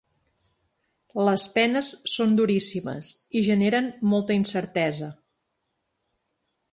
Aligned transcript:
Les 1.27 1.43
penes 1.57 1.89
són 2.13 2.33
duríssimes 2.39 3.11
i 3.41 3.45
generen 3.49 3.93
molta 4.15 4.39
incertesa. 4.41 5.11